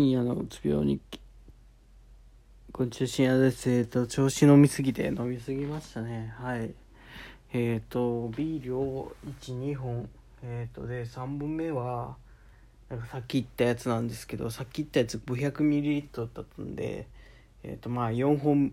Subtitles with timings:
[0.00, 1.20] 深夜のうつ病日記
[2.72, 6.32] こんにちは深夜ですえっ、と調子飲みすぎて飲みすぎましたね。
[6.38, 6.70] はい。
[7.52, 10.08] えっ、とビールを12本
[10.42, 12.16] えっ、とで3本目は
[12.88, 17.06] なんかさっき言ったやつなんですけどさっき言ったやつ 500ml だったんで
[17.62, 18.72] えっ、とまあ4本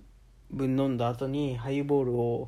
[0.50, 2.48] 分飲んだ後にハイボールを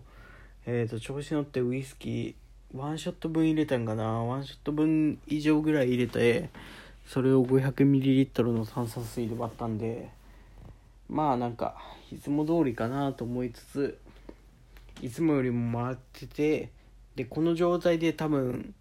[0.65, 4.05] えっ、と調子乗ってウイスキーワンショット分入れたんかな。
[4.05, 6.49] ワンショット分以上ぐらい入れて
[7.09, 10.11] それを 500ml の炭酸水で割ったんで
[11.09, 11.75] まあなんか
[12.13, 13.97] いつも通りかなと思いつつ
[15.01, 16.69] いつもよりも回ってて
[17.15, 18.75] でこの状態で多分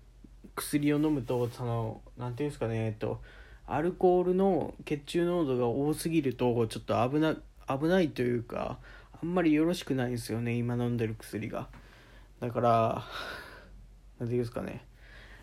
[0.54, 3.22] 薬を飲むとその何ていうんですかねえっと
[3.66, 7.34] アルコールの血中濃度が多すぎるとちょっと危な
[7.66, 8.76] 危ないというか
[9.22, 11.68] あんまりよろしくないんですよね今飲んでる薬が。
[12.40, 13.04] だから
[14.20, 14.84] 何ていうんですかね。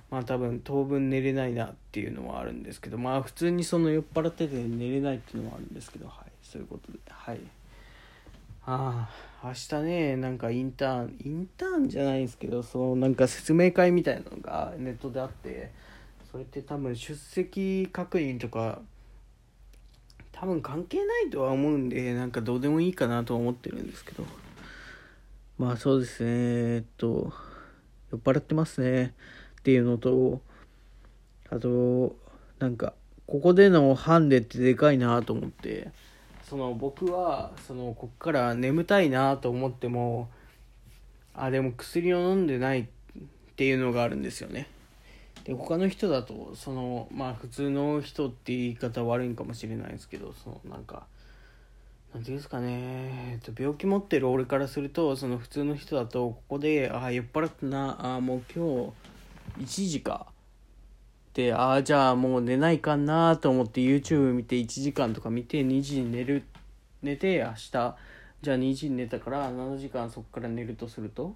[0.09, 7.39] まあ多分当分寝れないなっていうのはあるんですけどまあ普通にその酔っ払ってて寝れないっていうのはあるんですけどはいそういうことではい。
[8.67, 9.07] あ
[9.43, 15.71] あ明日ねなんかインターンインターンじゃないんですけどそのなんか説明会みたいなのがネットであって
[16.31, 18.79] それって多分出席確認とか
[20.31, 24.25] 多分関係ないとは思うんでなんかどうでもいいかなと思ってるんですけど。
[25.57, 27.31] まあそうですねえっと
[28.11, 29.13] 酔っ払ってますね。
[29.65, 30.41] っていうのと
[31.49, 32.15] あと
[32.59, 32.93] なんか
[33.25, 35.89] ここでのハンデってでかいなと思って。
[36.43, 40.29] その僕はそのこっから眠たいなと思っても
[41.33, 42.85] あでも薬を飲んでないっ
[43.55, 44.67] ていうのがあるんですよね。
[45.43, 51.07] で他の人だとそのまあ普通の人って言い方悪いんかもしれないですけどそのなんか
[52.13, 59.14] なんていうんですかね、えっと、病気持ってる俺からするとその普通の人だとここでああ酔っ払ったなあもう今日
[59.57, 60.27] 1時か。
[61.33, 66.43] でああじゃあもう寝ないかなと思って YouTube 見て1時間とか見て2時に寝る
[67.01, 67.95] 寝て明日。
[68.41, 71.35] じゃあ2時に寝たから7時間そこから寝るとすると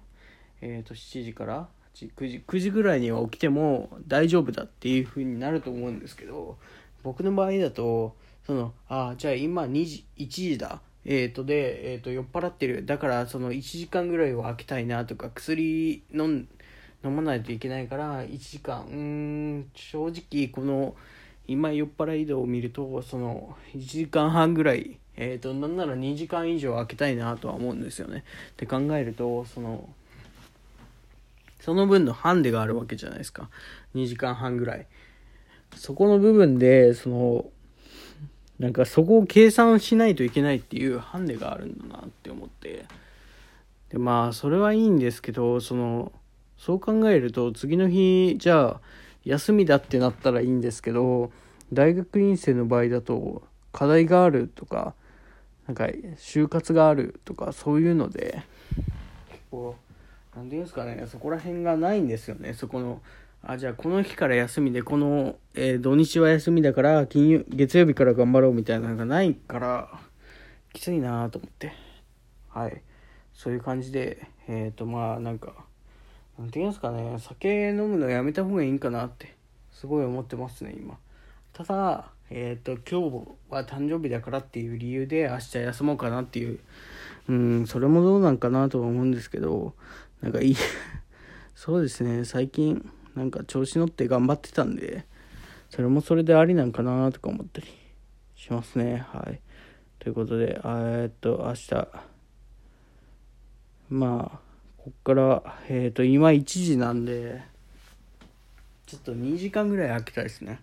[0.60, 6.56] えっ、ー、と7時から9時 ,9 時ぐらいには起きても大丈夫だっていう風になると思うんですけど
[7.02, 8.14] 僕の場合だと
[8.46, 10.80] そのあじゃあ今2時1時だ。
[11.04, 12.84] えーとで、えーと酔っ払ってる。
[12.84, 16.48] だからその1時間ぐらいは空きたいなとか薬飲ん
[17.04, 20.94] 飲まないといけないから1時間うん正直この
[21.46, 28.24] 今酔っ払い度を見るとその1時間半ぐらいえっ、ー、となんなら2時間以上空けたいなとは思うんですよね。
[28.52, 29.88] って考えるとその
[31.60, 33.50] その分のハンデがあるわけじゃないですか。
[33.94, 34.86] 2時間半ぐらい。
[35.76, 37.44] そこの部分でその
[38.58, 42.84] なんかそこを計算しないといけないっていうハンデがあるんだなって思って。
[43.90, 46.12] でまあそれはいいんですけどその
[46.60, 48.80] そう考えると次の日じゃあ
[49.24, 51.32] 休みだってなったらいいんですけど
[51.72, 54.92] 大学院生の場合だと課題があるとか
[55.66, 55.84] なんか
[56.18, 58.42] 就活があるとかそういうので。
[59.30, 59.74] 結構
[60.36, 62.52] 何て言うんですかねそこら辺がないんですよね。
[62.52, 63.00] そこの
[63.42, 69.88] あじゃあこの日から休みでこの、えー、土日は休みだから金曜月曜日から頑張ろうみたいなのがないから
[70.74, 71.72] きついなと思って。
[72.50, 72.82] はい。
[73.32, 75.69] そういう感じでえっ、ー、とまあなんか
[76.40, 79.34] なんて言うんですかね酒飲むのやめた方がいいんかなって
[79.72, 80.96] すごい思ってますね今。
[81.52, 86.60] ただえっ、ー、と今日は誕生日だからっていう理由で明日休もうかなっていう
[87.28, 89.74] うんそれもどうなんかなとは思うんですけど
[90.22, 90.56] なんかいい
[91.54, 95.04] そうですね最近なんか調子乗って頑張ってたんで
[95.68, 97.66] それもそれでありなんかなとか思ったり
[98.34, 99.40] しますねはい。
[99.98, 101.88] ということでえっと明日
[103.90, 104.49] まあ
[104.82, 107.42] こっから、えっ、ー、と、今1時なんで、
[108.86, 110.58] ちょっと2時間ぐらい空きたいですね。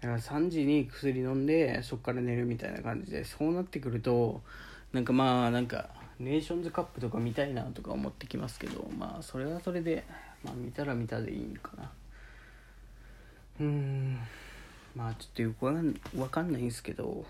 [0.00, 4.42] だから3時に薬飲んで、そっから寝るみたいな感じで、そうなってくると、
[4.92, 10.02] なんかまあ、なんか、ネーションズカップとか見たいなとか思ってきますけど、まあ、それはそれで、
[10.42, 11.92] まあ、見たら見たでいいんかな。
[13.60, 14.18] うーん、
[14.96, 17.24] まあ、ちょっとよくわかんないんですけど、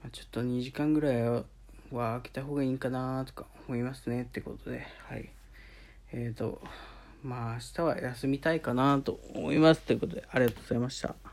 [0.00, 1.44] まあ、ちょっと2時間ぐらい
[1.92, 5.28] はは開けた方がいいんかなとか思いますねってことで、はい。
[6.12, 6.60] えっ、ー、と、
[7.22, 11.26] まあ明日は休みたいかなと思いますということで、ありがとうございました。